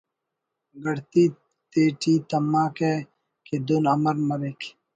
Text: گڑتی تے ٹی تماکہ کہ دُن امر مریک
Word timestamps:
گڑتی 0.83 1.23
تے 1.71 1.83
ٹی 1.99 2.13
تماکہ 2.29 2.93
کہ 3.45 3.55
دُن 3.65 3.83
امر 3.93 4.15
مریک 4.27 4.61